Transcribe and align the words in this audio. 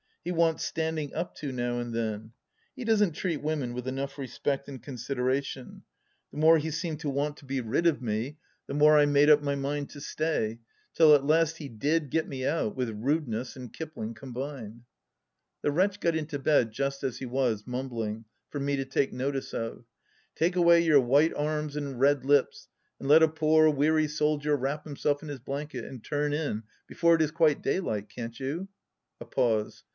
He 0.23 0.31
wants 0.31 0.63
standing 0.63 1.13
up 1.15 1.33
to 1.37 1.51
now 1.51 1.79
and 1.79 1.93
then. 1.93 2.33
He 2.75 2.83
doesn't 2.85 3.13
treat 3.13 3.37
women 3.41 3.73
with 3.73 3.87
enough 3.87 4.17
respect 4.19 4.67
and 4.67 4.81
consideration^ 4.81 5.81
The 6.31 6.37
more 6.37 6.57
he 6.59 6.69
seemed 6.69 6.99
to 7.01 7.09
want 7.09 7.37
to 7.37 7.45
be 7.45 7.59
rid 7.61 7.85
140 7.85 7.85
THE 7.85 7.89
LAST 7.89 8.23
DITCH 8.23 8.37
of 8.37 8.37
me, 8.37 8.37
the 8.67 8.73
more 8.83 8.97
I 8.97 9.05
made 9.05 9.29
up 9.31 9.41
my 9.41 9.55
mind 9.55 9.89
to 9.91 10.01
stay, 10.01 10.59
till 10.93 11.13
at 11.13 11.25
last 11.25 11.57
he 11.57 11.69
did 11.69 12.09
get 12.11 12.27
me 12.27 12.45
out— 12.45 12.75
^with 12.77 12.99
rudeness 12.99 13.55
and 13.55 13.71
Kipling 13.73 14.13
combined 14.15 14.81
I 14.83 14.83
The 15.63 15.71
wretch 15.71 15.99
got 15.99 16.15
into 16.15 16.39
bed 16.39 16.71
just 16.71 17.03
as 17.03 17.17
he 17.17 17.25
was, 17.27 17.65
mumbling, 17.67 18.25
for 18.49 18.59
me 18.59 18.75
to 18.77 18.85
take 18.85 19.13
notice 19.13 19.53
of:" 19.55 19.85
Take 20.35 20.55
away 20.55 20.81
your 20.81 20.99
white 21.01 21.33
arms 21.35 21.75
and 21.75 21.99
red 21.99 22.25
lips, 22.25 22.69
and 22.99 23.07
let 23.07 23.23
a 23.23 23.27
poor 23.27 23.69
weary 23.69 24.07
soldier 24.07 24.55
wrap 24.55 24.83
himself 24.83 25.21
in 25.23 25.29
his 25.29 25.39
blanket 25.39 25.85
and 25.85 26.03
turn 26.03 26.31
in 26.33 26.63
before 26.87 27.15
it 27.15 27.21
is 27.23 27.31
quite 27.31 27.61
daylight, 27.63 28.09
can't 28.09 28.39
you?"... 28.39 28.67
A 29.21 29.25
pause. 29.25 29.83